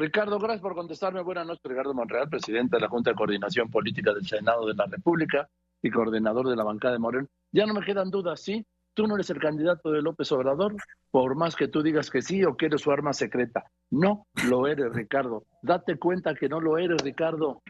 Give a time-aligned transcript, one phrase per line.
[0.00, 1.20] Ricardo, gracias por contestarme.
[1.20, 4.86] Buenas noches, Ricardo Monreal, presidente de la Junta de Coordinación Política del Senado de la
[4.86, 5.46] República
[5.82, 7.28] y coordinador de la bancada de Morel.
[7.52, 8.64] Ya no me quedan dudas, ¿sí?
[8.94, 10.74] Tú no eres el candidato de López Obrador,
[11.10, 13.64] por más que tú digas que sí o que eres su arma secreta.
[13.90, 15.44] No lo eres, Ricardo.
[15.60, 17.62] Date cuenta que no lo eres, Ricardo.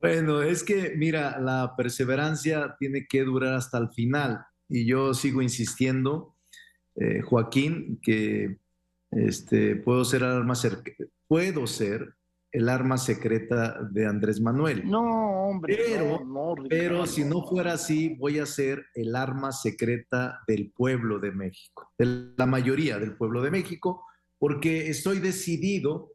[0.00, 4.46] Bueno, es que, mira, la perseverancia tiene que durar hasta el final.
[4.68, 6.36] Y yo sigo insistiendo,
[6.94, 8.58] eh, Joaquín, que
[9.10, 10.54] este, puedo ser arma
[11.32, 12.14] puedo ser
[12.50, 14.82] el arma secreta de Andrés Manuel.
[14.84, 15.78] No, hombre.
[15.82, 16.22] Pero,
[16.68, 21.88] pero si no fuera así, voy a ser el arma secreta del pueblo de México,
[21.96, 24.04] de la mayoría del pueblo de México,
[24.38, 26.12] porque estoy decidido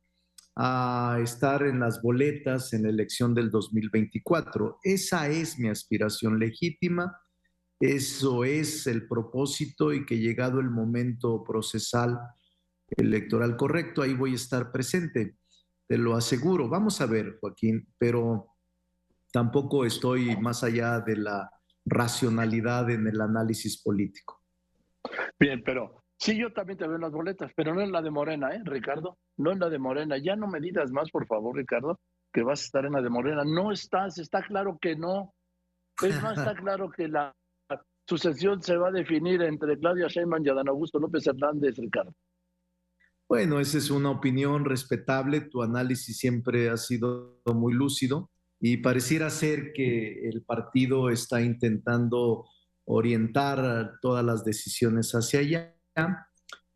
[0.56, 4.78] a estar en las boletas en la elección del 2024.
[4.84, 7.20] Esa es mi aspiración legítima,
[7.80, 12.20] eso es el propósito y que llegado el momento procesal
[12.96, 15.36] electoral correcto, ahí voy a estar presente
[15.88, 16.68] te lo aseguro.
[16.68, 18.56] Vamos a ver, Joaquín, pero
[19.32, 21.50] tampoco estoy más allá de la
[21.86, 24.42] racionalidad en el análisis político.
[25.40, 28.12] Bien, pero sí, yo también te veo en las boletas, pero no en la de
[28.12, 29.18] Morena, ¿eh, Ricardo?
[29.38, 30.18] No en la de Morena.
[30.18, 32.00] Ya no me digas más, por favor, Ricardo,
[32.34, 33.44] que vas a estar en la de Morena.
[33.46, 35.34] No estás, está claro que no.
[36.04, 37.34] Es más, está claro que la
[38.06, 42.14] sucesión se va a definir entre Claudia Sheinbaum y Adán Augusto López Hernández, Ricardo.
[43.30, 45.42] Bueno, esa es una opinión respetable.
[45.42, 52.46] Tu análisis siempre ha sido muy lúcido y pareciera ser que el partido está intentando
[52.86, 55.76] orientar todas las decisiones hacia allá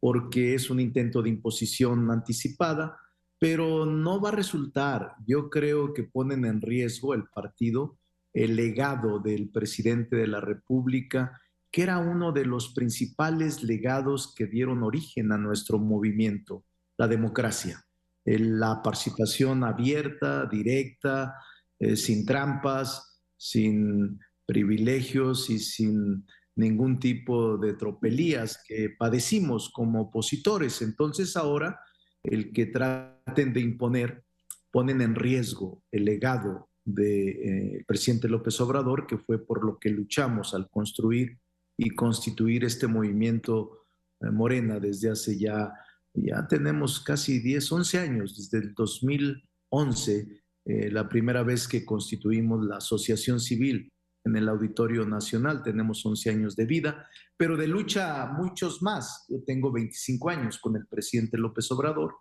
[0.02, 2.98] porque es un intento de imposición anticipada,
[3.40, 5.16] pero no va a resultar.
[5.26, 7.98] Yo creo que ponen en riesgo el partido,
[8.34, 11.41] el legado del presidente de la República
[11.72, 16.66] que era uno de los principales legados que dieron origen a nuestro movimiento,
[16.98, 17.86] la democracia,
[18.26, 21.34] la participación abierta, directa,
[21.80, 30.82] eh, sin trampas, sin privilegios y sin ningún tipo de tropelías que padecimos como opositores.
[30.82, 31.80] Entonces ahora
[32.22, 34.24] el que traten de imponer
[34.70, 39.90] ponen en riesgo el legado del eh, presidente López Obrador, que fue por lo que
[39.90, 41.40] luchamos al construir
[41.78, 43.86] y constituir este movimiento
[44.22, 45.74] eh, Morena desde hace ya,
[46.14, 52.64] ya tenemos casi 10, 11 años, desde el 2011, eh, la primera vez que constituimos
[52.66, 53.92] la Asociación Civil
[54.24, 59.26] en el Auditorio Nacional, tenemos 11 años de vida, pero de lucha muchos más.
[59.30, 62.16] Yo tengo 25 años con el presidente López Obrador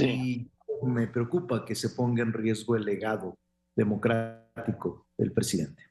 [0.00, 0.50] y
[0.82, 3.38] me preocupa que se ponga en riesgo el legado
[3.76, 5.87] democrático del presidente.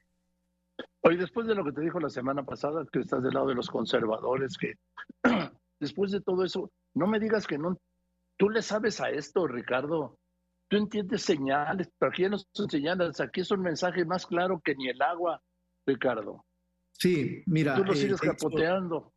[1.02, 3.54] Hoy, después de lo que te dijo la semana pasada, que estás del lado de
[3.54, 4.74] los conservadores, que
[5.80, 7.78] después de todo eso, no me digas que no.
[8.36, 10.18] Tú le sabes a esto, Ricardo.
[10.68, 13.20] Tú entiendes señales, pero aquí no son señales.
[13.20, 15.42] Aquí es un mensaje más claro que ni el agua,
[15.86, 16.44] Ricardo.
[16.92, 17.76] Sí, mira.
[17.76, 19.14] Tú lo sigues capoteando.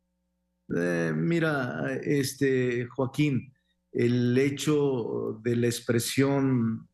[0.75, 3.53] Eh, mira, este, Joaquín,
[3.91, 6.87] el hecho de la expresión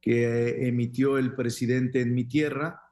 [0.00, 2.82] que emitió el presidente en mi tierra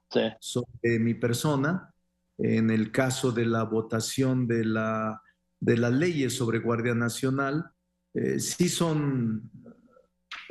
[0.41, 1.93] sobre mi persona.
[2.39, 5.23] En el caso de la votación de, la,
[5.61, 7.71] de las leyes sobre Guardia Nacional,
[8.15, 9.51] eh, sí son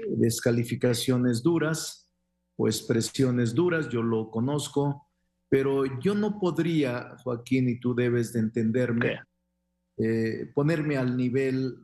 [0.08, 2.10] descalificaciones duras
[2.58, 5.08] o expresiones duras, yo lo conozco,
[5.50, 9.20] pero yo no podría, Joaquín, y tú debes de entenderme,
[9.98, 11.76] eh, ponerme al nivel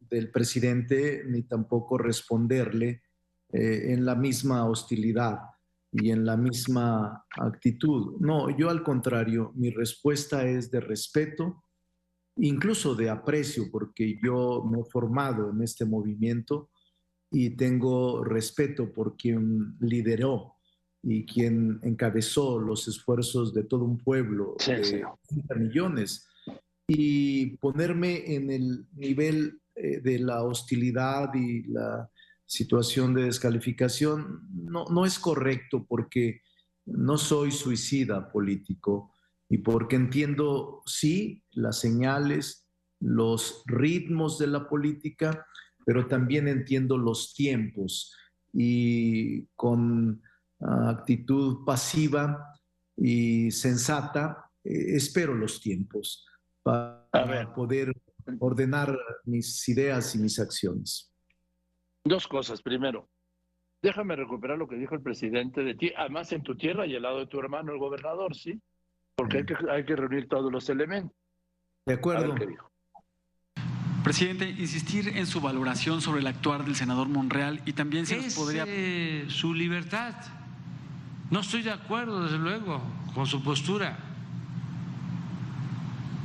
[0.00, 3.02] del presidente ni tampoco responderle
[3.52, 5.38] eh, en la misma hostilidad
[5.92, 8.16] y en la misma actitud.
[8.18, 11.62] No, yo al contrario, mi respuesta es de respeto,
[12.36, 16.70] incluso de aprecio, porque yo me he formado en este movimiento
[17.30, 20.54] y tengo respeto por quien lideró
[21.02, 26.26] y quien encabezó los esfuerzos de todo un pueblo de 30 millones
[26.86, 32.08] y ponerme en el nivel eh, de la hostilidad y la
[32.52, 36.42] situación de descalificación no, no es correcto porque
[36.84, 39.10] no soy suicida político
[39.48, 42.68] y porque entiendo, sí, las señales,
[43.00, 45.46] los ritmos de la política,
[45.86, 48.14] pero también entiendo los tiempos
[48.52, 50.22] y con
[50.60, 52.52] ah, actitud pasiva
[52.98, 56.26] y sensata, eh, espero los tiempos
[56.62, 57.94] para poder
[58.40, 58.94] ordenar
[59.24, 61.11] mis ideas y mis acciones.
[62.04, 62.62] Dos cosas.
[62.62, 63.08] Primero,
[63.82, 67.02] déjame recuperar lo que dijo el presidente de ti, además en tu tierra y al
[67.02, 68.60] lado de tu hermano, el gobernador, ¿sí?
[69.14, 71.16] Porque hay que, hay que reunir todos los elementos.
[71.86, 72.34] De acuerdo.
[74.04, 78.34] Presidente, insistir en su valoración sobre el actuar del senador Monreal y también si es,
[78.34, 78.64] podría...
[78.66, 80.14] Eh, su libertad.
[81.30, 82.82] No estoy de acuerdo, desde luego,
[83.14, 83.96] con su postura,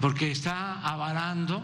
[0.01, 1.63] porque está avalando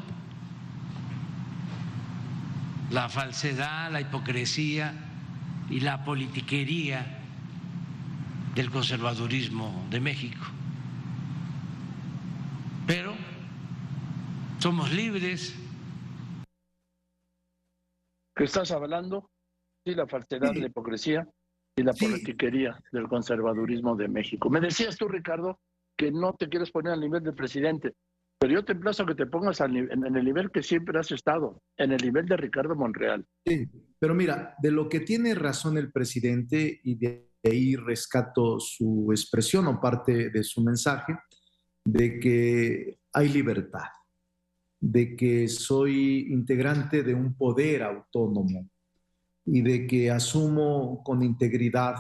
[2.94, 4.94] la falsedad, la hipocresía
[5.70, 7.20] y la politiquería
[8.54, 10.46] del conservadurismo de México.
[12.86, 13.16] Pero
[14.60, 15.56] somos libres.
[18.36, 19.28] ¿Qué estás hablando?
[19.84, 21.28] Sí, la falsedad, la hipocresía
[21.76, 24.52] y la politiquería del conservadurismo de México.
[24.52, 25.60] Me decías tú, Ricardo,
[25.98, 27.96] que no te quieres poner al nivel del presidente,
[28.44, 31.64] pero yo te emplazo a que te pongas en, el nivel que siempre has estado,
[31.78, 33.26] en el nivel de Ricardo Monreal.
[33.46, 39.08] Sí, pero mira, de lo que tiene razón el presidente y de ahí rescato su
[39.12, 41.18] expresión o parte de su mensaje,
[41.86, 43.88] de que hay libertad,
[44.78, 48.70] de que soy integrante de un poder autónomo
[49.46, 51.96] y de que asumo con integridad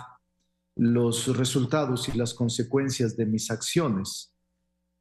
[0.75, 4.32] los resultados y las consecuencias de mis acciones.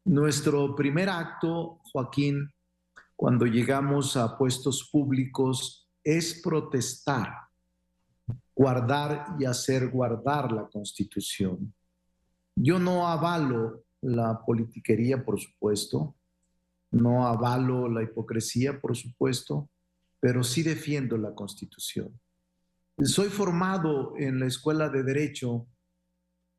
[0.05, 2.51] Nuestro primer acto, Joaquín,
[3.15, 7.33] cuando llegamos a puestos públicos, es protestar,
[8.55, 11.73] guardar y hacer guardar la Constitución.
[12.57, 16.17] Yo no avalo la politiquería, por supuesto,
[16.91, 19.71] no avalo la hipocresía, por supuesto,
[20.21, 22.21] pero sí defiendo la Constitución.
[23.03, 25.67] Soy formado en la escuela de Derecho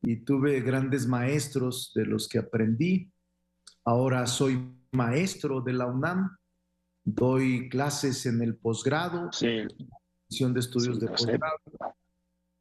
[0.01, 3.12] y tuve grandes maestros de los que aprendí.
[3.85, 6.37] Ahora soy maestro de la UNAM,
[7.03, 9.65] doy clases en el posgrado, sí.
[10.29, 11.57] de estudios de posgrado,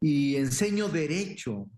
[0.00, 1.69] y enseño derecho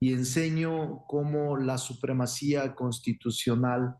[0.00, 3.96] y enseño cómo la supremacía constitucional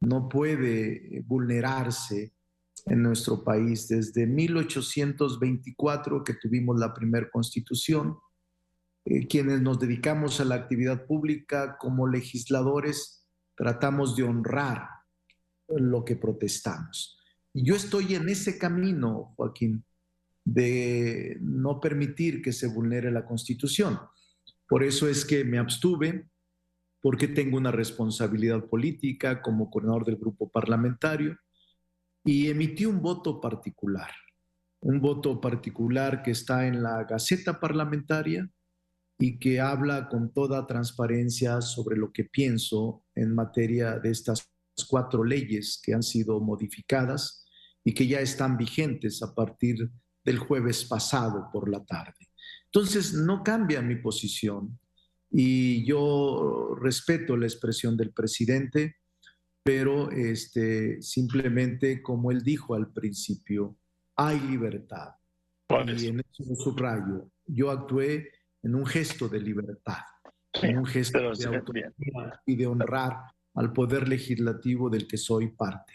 [0.00, 2.32] no puede vulnerarse
[2.86, 3.88] en nuestro país.
[3.88, 8.18] Desde 1824 que tuvimos la primera constitución,
[9.04, 13.25] eh, quienes nos dedicamos a la actividad pública como legisladores,
[13.56, 14.88] tratamos de honrar
[15.68, 17.18] lo que protestamos.
[17.52, 19.84] Y yo estoy en ese camino, Joaquín,
[20.44, 23.98] de no permitir que se vulnere la constitución.
[24.68, 26.28] Por eso es que me abstuve,
[27.00, 31.36] porque tengo una responsabilidad política como coordinador del grupo parlamentario
[32.24, 34.10] y emití un voto particular,
[34.80, 38.48] un voto particular que está en la Gaceta Parlamentaria
[39.18, 44.50] y que habla con toda transparencia sobre lo que pienso en materia de estas
[44.88, 47.46] cuatro leyes que han sido modificadas
[47.82, 49.90] y que ya están vigentes a partir
[50.24, 52.28] del jueves pasado por la tarde.
[52.66, 54.78] Entonces, no cambia mi posición
[55.30, 58.96] y yo respeto la expresión del presidente
[59.66, 63.76] pero este, simplemente, como él dijo al principio,
[64.14, 65.08] hay libertad.
[65.68, 68.30] Y en eso subrayo, yo actué
[68.62, 70.02] en un gesto de libertad,
[70.62, 71.92] en un gesto de autonomía
[72.44, 73.14] y de honrar
[73.54, 75.94] al poder legislativo del que soy parte.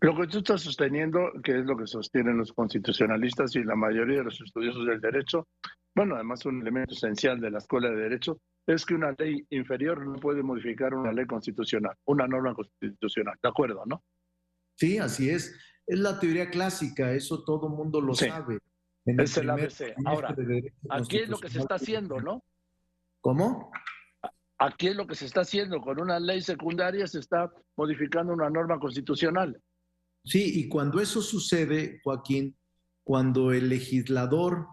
[0.00, 4.18] Lo que tú estás sosteniendo, que es lo que sostienen los constitucionalistas y la mayoría
[4.18, 5.46] de los estudiosos del derecho,
[5.94, 10.04] bueno, además un elemento esencial de la escuela de derecho, es que una ley inferior
[10.06, 13.36] no puede modificar una ley constitucional, una norma constitucional.
[13.42, 14.02] ¿De acuerdo, no?
[14.76, 15.56] Sí, así es.
[15.86, 18.58] Es la teoría clásica, eso todo mundo lo sabe.
[19.04, 19.94] Es el ABC.
[20.04, 20.34] Ahora,
[20.90, 22.44] aquí es lo que se está haciendo, ¿no?
[23.20, 23.70] ¿Cómo?
[24.58, 25.80] Aquí es lo que se está haciendo.
[25.80, 29.60] Con una ley secundaria se está modificando una norma constitucional.
[30.24, 32.56] Sí, y cuando eso sucede, Joaquín,
[33.02, 34.66] cuando el legislador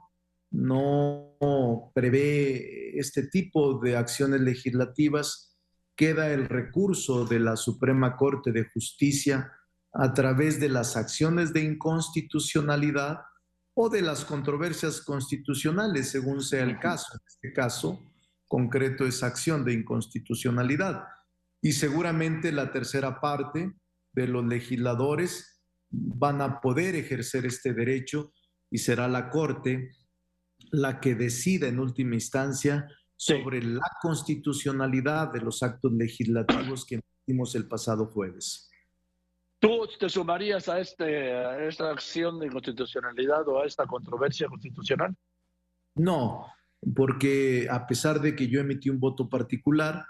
[0.51, 5.57] no prevé este tipo de acciones legislativas,
[5.95, 9.51] queda el recurso de la Suprema Corte de Justicia
[9.93, 13.19] a través de las acciones de inconstitucionalidad
[13.79, 17.13] o de las controversias constitucionales, según sea el caso.
[17.13, 18.11] En este caso
[18.47, 21.03] concreto es acción de inconstitucionalidad.
[21.61, 23.71] Y seguramente la tercera parte
[24.13, 28.33] de los legisladores van a poder ejercer este derecho
[28.71, 29.91] y será la Corte
[30.71, 37.53] la que decida en última instancia sobre la constitucionalidad de los actos legislativos que emitimos
[37.53, 38.66] el pasado jueves.
[39.59, 45.15] ¿Tú te sumarías a, este, a esta acción de inconstitucionalidad o a esta controversia constitucional?
[45.95, 46.45] No,
[46.95, 50.05] porque a pesar de que yo emití un voto particular,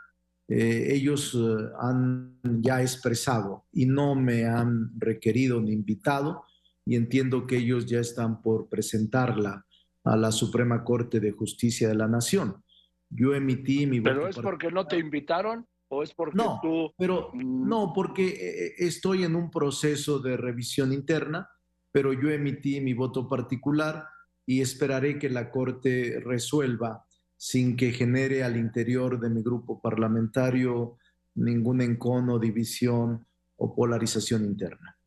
[0.49, 6.43] eh, ellos eh, han ya expresado y no me han requerido ni invitado
[6.85, 9.65] y entiendo que ellos ya están por presentarla
[10.03, 12.63] a la Suprema Corte de Justicia de la Nación.
[13.09, 14.13] Yo emití mi voto.
[14.13, 16.93] ¿Pero es porque no te invitaron ¿O es porque no, tú...
[16.97, 21.49] Pero, mm, no, porque eh, estoy en un proceso de revisión interna,
[21.91, 24.05] pero yo emití mi voto particular
[24.45, 30.97] y esperaré que la Corte resuelva sin que genere al interior de mi grupo parlamentario
[31.35, 33.25] ningún encono, división
[33.57, 34.97] o polarización interna.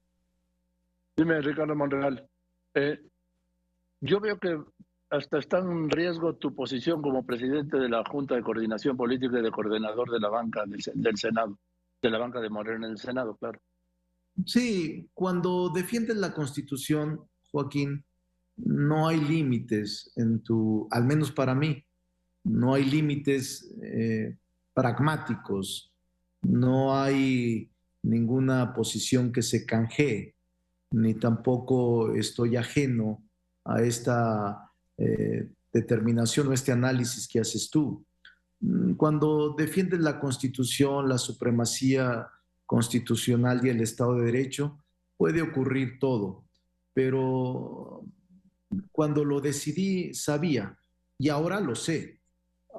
[1.17, 2.29] Dime, Ricardo Monreal,
[2.75, 3.01] eh,
[4.01, 4.59] yo veo que
[5.11, 9.43] hasta está en riesgo tu posición como presidente de la Junta de Coordinación Política y
[9.43, 11.59] de coordinador de la banca del, Senado,
[12.01, 13.61] de la banca de Morena en el Senado, claro.
[14.47, 18.05] Sí, cuando defiendes la Constitución, Joaquín,
[18.57, 21.85] no hay límites en tu, al menos para mí,
[22.45, 24.37] no hay límites eh,
[24.73, 25.93] pragmáticos,
[26.43, 27.69] no hay
[28.03, 30.37] ninguna posición que se canjee,
[30.93, 33.23] ni tampoco estoy ajeno
[33.65, 34.70] a esta
[35.01, 38.05] eh, determinación o este análisis que haces tú.
[38.61, 42.29] Mm, cuando defiendes la constitución, la supremacía
[42.67, 44.79] constitucional y el Estado de Derecho,
[45.17, 46.45] puede ocurrir todo,
[46.93, 48.05] pero
[48.93, 50.79] cuando lo decidí sabía
[51.19, 52.21] y ahora lo sé.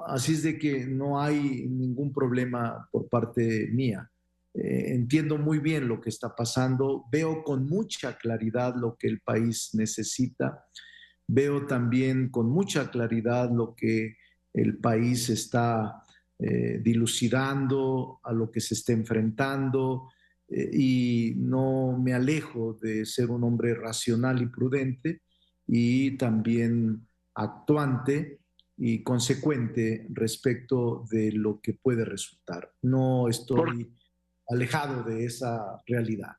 [0.06, 4.10] Así es de que no hay ningún problema por parte mía.
[4.54, 9.20] Eh, entiendo muy bien lo que está pasando, veo con mucha claridad lo que el
[9.20, 10.64] país necesita,
[11.26, 14.16] veo también con mucha claridad lo que
[14.52, 16.02] el país está
[16.38, 20.08] eh, dilucidando, a lo que se está enfrentando,
[20.48, 25.22] eh, y no me alejo de ser un hombre racional y prudente
[25.66, 28.40] y también actuante
[28.76, 32.72] y consecuente respecto de lo que puede resultar.
[32.82, 33.94] No estoy
[34.48, 36.32] alejado de esa realidad.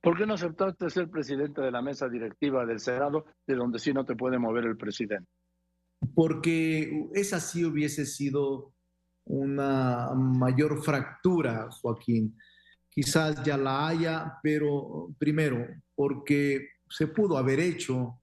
[0.00, 3.92] ¿Por qué no aceptaste ser presidente de la mesa directiva del Senado, de donde sí
[3.92, 5.28] no te puede mover el presidente?
[6.14, 8.72] Porque esa sí hubiese sido
[9.24, 12.36] una mayor fractura, Joaquín.
[12.88, 18.20] Quizás ya la haya, pero primero, porque se pudo haber hecho,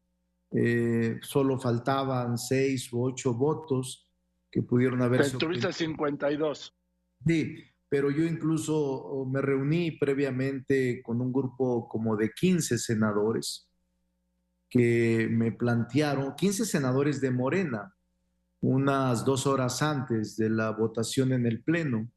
[0.52, 4.10] eh, solo faltaban seis u ocho votos
[4.50, 5.30] que pudieron haber...
[5.38, 6.74] Tuviste 52.
[7.28, 7.56] Sí,
[7.90, 13.70] pero yo incluso me reuní previamente con un grupo como de 15 senadores
[14.70, 17.96] que me plantearon, 15 senadores de Morena,
[18.62, 22.10] unas dos horas antes de la votación en el Pleno.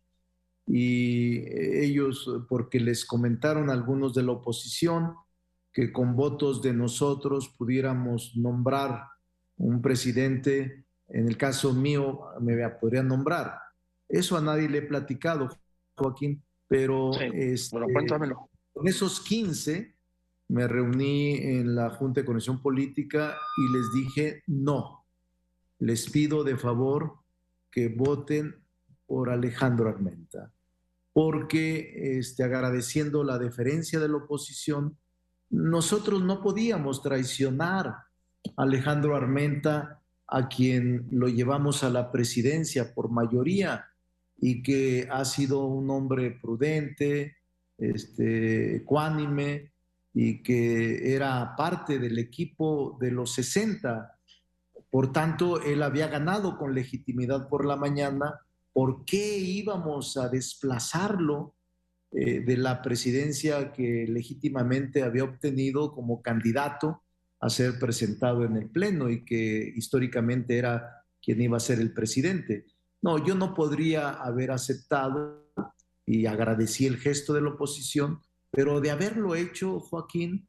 [0.66, 1.44] Y
[1.82, 5.14] ellos, porque les comentaron algunos de la oposición,
[5.72, 9.04] que con votos de nosotros pudiéramos nombrar
[9.56, 13.58] un presidente, en el caso mío me podrían nombrar.
[14.08, 15.48] Eso a nadie le he platicado,
[15.96, 17.76] Joaquín, pero este,
[18.72, 19.94] con esos 15
[20.48, 25.04] me reuní en la Junta de Conexión Política y les dije no,
[25.78, 27.18] les pido de favor
[27.70, 28.56] que voten
[29.06, 30.52] por Alejandro Armenta,
[31.12, 34.96] porque este, agradeciendo la deferencia de la oposición,
[35.50, 38.06] nosotros no podíamos traicionar a
[38.56, 43.86] Alejandro Armenta, a quien lo llevamos a la presidencia por mayoría
[44.40, 47.36] y que ha sido un hombre prudente,
[47.76, 49.72] este, ecuánime
[50.14, 54.18] y que era parte del equipo de los 60.
[54.90, 58.40] Por tanto, él había ganado con legitimidad por la mañana.
[58.72, 61.54] ¿Por qué íbamos a desplazarlo
[62.10, 67.02] eh, de la presidencia que legítimamente había obtenido como candidato
[67.40, 71.92] a ser presentado en el Pleno y que históricamente era quien iba a ser el
[71.92, 72.64] presidente?
[73.00, 75.46] No, yo no podría haber aceptado
[76.04, 80.48] y agradecí el gesto de la oposición, pero de haberlo hecho, Joaquín,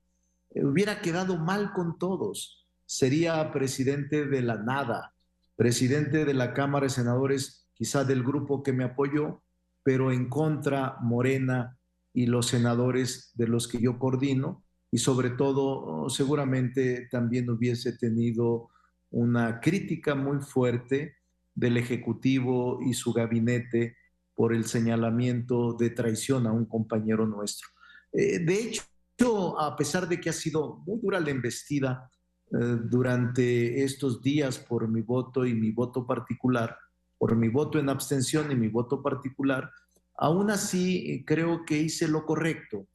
[0.51, 2.65] eh, hubiera quedado mal con todos.
[2.85, 5.13] Sería presidente de la nada,
[5.55, 9.41] presidente de la Cámara de Senadores, quizá del grupo que me apoyó,
[9.83, 11.77] pero en contra Morena
[12.13, 18.69] y los senadores de los que yo coordino, y sobre todo seguramente también hubiese tenido
[19.11, 21.18] una crítica muy fuerte
[21.59, 23.97] del Ejecutivo y su gabinete
[24.33, 27.67] por el señalamiento de traición a un compañero nuestro.
[28.13, 28.71] Eh, de
[29.17, 32.09] hecho, a pesar de que ha sido muy dura la embestida
[32.51, 36.77] eh, durante estos días por mi voto y mi voto particular,
[37.17, 39.69] por mi voto en abstención y mi voto particular,
[40.17, 42.87] aún así creo que hice lo correcto,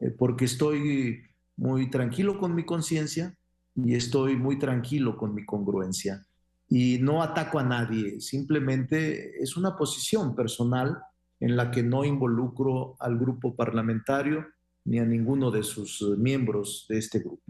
[0.00, 1.22] eh, porque estoy
[1.56, 3.36] muy tranquilo con mi conciencia
[3.74, 6.27] y estoy muy tranquilo con mi congruencia
[6.68, 11.02] y no ataco a nadie, simplemente es una posición personal
[11.40, 14.46] en la que no involucro al grupo parlamentario
[14.84, 17.42] ni a ninguno de sus eh, miembros de este grupo.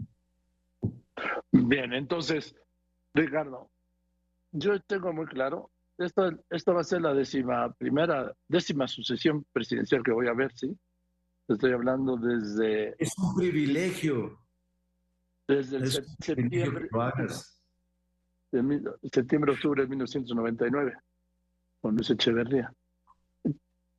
[1.51, 2.55] Bien, entonces,
[3.13, 3.69] Ricardo,
[4.51, 10.01] yo tengo muy claro esto, esto va a ser la décima primera, décima sucesión presidencial
[10.01, 10.73] que voy a ver, ¿sí?
[11.47, 12.95] Estoy hablando desde...
[12.99, 14.39] Es un privilegio.
[15.47, 16.87] Desde el septiembre,
[18.51, 20.97] de septiembre, octubre de 1999,
[21.81, 22.73] con Luis Echeverría.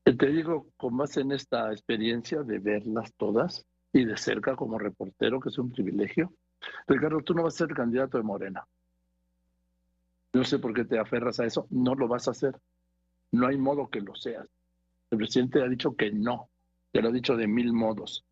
[0.04, 5.40] Te digo, con más en esta experiencia de verlas todas y de cerca como reportero,
[5.40, 6.32] que es un privilegio,
[6.86, 8.66] Ricardo, tú no vas a ser candidato de Morena.
[10.32, 12.54] No sé por qué te aferras a eso, no lo vas a hacer.
[13.32, 14.46] No hay modo que lo seas.
[15.10, 16.50] El presidente ha dicho que no,
[16.92, 18.24] te lo ha dicho de mil modos.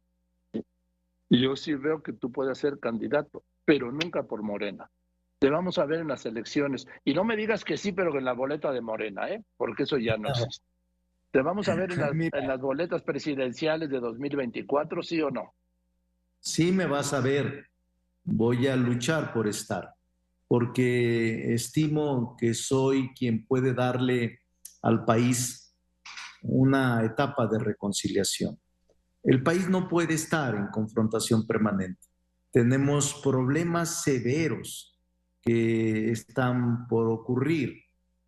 [0.52, 4.90] Y yo sí veo que tú puedes ser candidato, pero nunca por Morena.
[5.38, 6.86] Te vamos a ver en las elecciones.
[7.04, 9.44] Y no me digas que sí, pero en la boleta de Morena, ¿eh?
[9.56, 10.66] porque eso ya no existe.
[11.30, 15.54] Te vamos a ver en las, en las boletas presidenciales de 2024, ¿sí o no?
[16.40, 17.66] Sí me vas a ver.
[18.24, 19.94] Voy a luchar por estar
[20.48, 24.40] porque estimo que soy quien puede darle
[24.82, 25.76] al país
[26.42, 28.58] una etapa de reconciliación.
[29.22, 32.00] El país no puede estar en confrontación permanente.
[32.50, 34.97] Tenemos problemas severos
[35.42, 37.82] que están por ocurrir.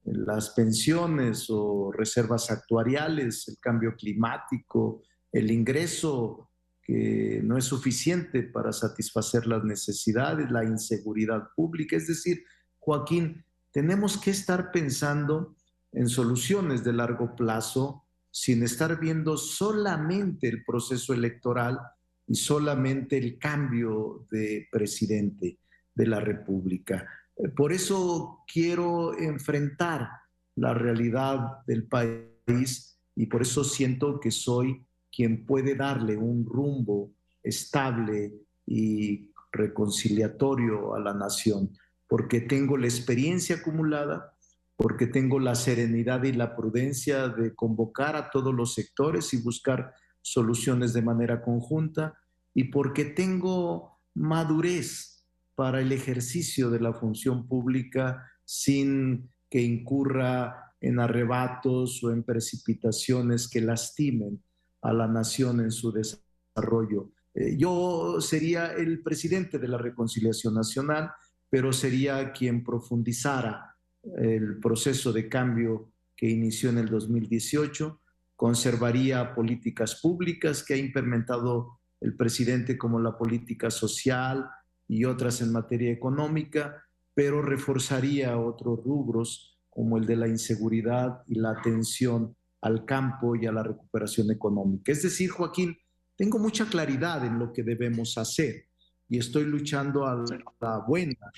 [0.04, 6.50] Las pensiones o reservas actuariales, el cambio climático, el ingreso
[6.82, 11.96] que no es suficiente para satisfacer las necesidades, la inseguridad pública.
[11.96, 12.42] Es decir,
[12.78, 15.54] Joaquín, tenemos que estar pensando
[15.92, 21.78] en soluciones de largo plazo sin estar viendo solamente el proceso electoral
[22.26, 25.58] y solamente el cambio de presidente
[25.94, 27.06] de la República.
[27.36, 30.08] Eh, por eso quiero enfrentar
[30.56, 37.12] la realidad del país y por eso siento que soy quien puede darle un rumbo
[37.42, 38.32] estable
[38.66, 41.70] y reconciliatorio a la nación,
[42.06, 44.36] porque tengo la experiencia acumulada,
[44.76, 49.92] porque tengo la serenidad y la prudencia de convocar a todos los sectores y buscar
[50.22, 52.14] soluciones de manera conjunta,
[52.54, 55.19] y porque tengo madurez
[55.60, 63.46] para el ejercicio de la función pública sin que incurra en arrebatos o en precipitaciones
[63.46, 64.42] que lastimen
[64.80, 67.10] a la nación en su desarrollo.
[67.34, 71.10] Eh, yo sería el presidente de la Reconciliación Nacional,
[71.50, 73.76] pero sería quien profundizara
[74.16, 78.00] el proceso de cambio que inició en el 2018,
[78.34, 84.48] conservaría políticas públicas que ha implementado el presidente como la política social
[84.90, 91.36] y otras en materia económica, pero reforzaría otros rubros como el de la inseguridad y
[91.36, 94.90] la atención al campo y a la recuperación económica.
[94.90, 95.78] Es decir, Joaquín,
[96.16, 98.64] tengo mucha claridad en lo que debemos hacer
[99.08, 100.24] y estoy luchando a
[100.60, 101.30] la buena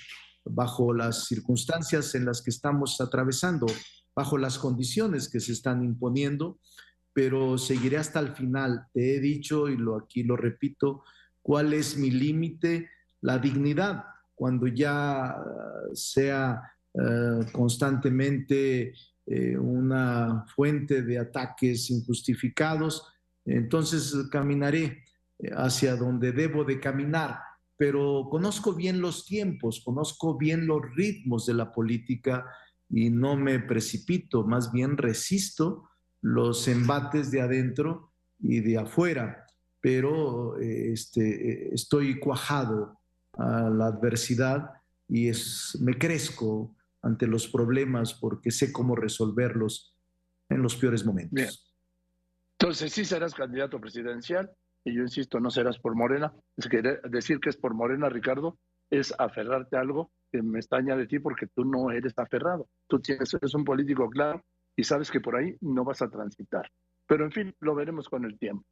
[0.43, 3.67] bajo las circunstancias en las que estamos atravesando,
[4.15, 6.59] bajo las condiciones que se están imponiendo,
[7.13, 8.87] pero seguiré hasta el final.
[8.93, 11.03] Te he dicho y lo aquí lo repito,
[11.43, 12.89] cuál es mi límite,
[13.23, 14.03] la dignidad,
[14.35, 15.35] cuando ya
[15.93, 16.61] sea
[16.93, 18.93] eh, constantemente
[19.25, 23.07] eh, una fuente de ataques injustificados,
[23.45, 25.03] entonces caminaré
[25.39, 27.39] eh, hacia donde debo de caminar,
[27.77, 32.45] pero conozco bien los tiempos, conozco bien los ritmos de la política
[32.89, 35.89] y no me precipito, más bien resisto
[36.21, 39.45] los embates de adentro y de afuera,
[39.81, 42.99] pero este, estoy cuajado
[43.33, 44.71] a la adversidad
[45.07, 49.95] y es, me crezco ante los problemas porque sé cómo resolverlos
[50.49, 51.73] en los peores momentos.
[52.59, 54.51] Entonces sí serás candidato presidencial
[54.85, 56.33] y yo insisto, no serás por Morena.
[56.57, 58.57] Es que decir que es por Morena, Ricardo,
[58.89, 62.67] es aferrarte a algo que me extraña de ti porque tú no eres aferrado.
[62.87, 64.43] Tú tienes, eres un político claro
[64.75, 66.69] y sabes que por ahí no vas a transitar.
[67.07, 68.65] Pero en fin, lo veremos con el tiempo.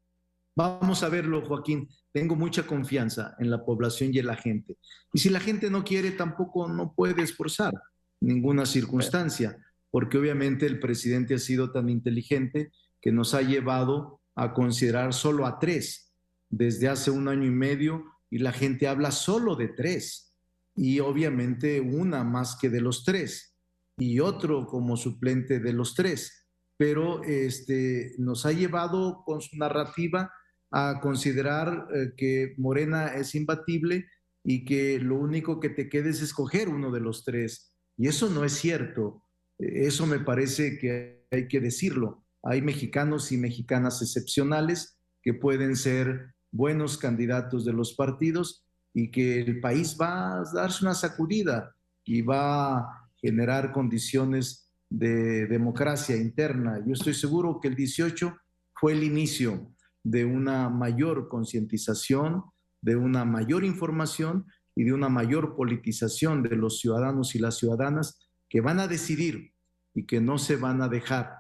[0.56, 1.90] Vamos a verlo, Joaquín.
[2.12, 4.78] Tengo mucha confianza en la población y en la gente.
[5.14, 7.74] Y si la gente no quiere, tampoco no puede esforzar
[8.20, 9.58] ninguna circunstancia,
[9.90, 15.46] porque obviamente el presidente ha sido tan inteligente que nos ha llevado a considerar solo
[15.46, 16.14] a tres
[16.50, 20.34] desde hace un año y medio y la gente habla solo de tres
[20.76, 23.56] y obviamente una más que de los tres
[23.98, 30.32] y otro como suplente de los tres, pero este, nos ha llevado con su narrativa
[30.72, 34.08] a considerar eh, que Morena es imbatible
[34.44, 38.30] y que lo único que te queda es escoger uno de los tres y eso
[38.30, 39.24] no es cierto.
[39.60, 42.26] Eso me parece que hay que decirlo.
[42.42, 49.40] Hay mexicanos y mexicanas excepcionales que pueden ser buenos candidatos de los partidos y que
[49.40, 56.84] el país va a darse una sacudida y va a generar condiciones de democracia interna.
[56.84, 58.36] Yo estoy seguro que el 18
[58.74, 59.72] fue el inicio
[60.04, 62.44] de una mayor concientización,
[62.82, 68.30] de una mayor información y de una mayor politización de los ciudadanos y las ciudadanas
[68.50, 69.54] que van a decidir
[69.94, 71.34] y que no se van a dejar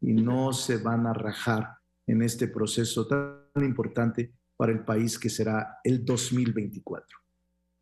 [0.00, 5.28] y no se van a rajar en este proceso tan importante para el país que
[5.28, 7.18] será el 2024.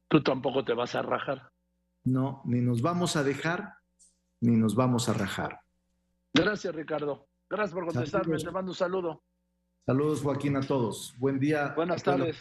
[0.08, 1.50] Tú tampoco te vas a rajar.
[2.04, 3.74] No, ni nos vamos a dejar,
[4.40, 5.60] ni nos vamos a rajar.
[6.32, 7.28] Gracias, Ricardo.
[7.48, 8.36] Gracias por contestarme.
[8.36, 9.22] Te mando un saludo.
[9.86, 11.14] Saludos, Joaquín, a todos.
[11.16, 11.72] Buen día.
[11.76, 12.34] Buenas tardes.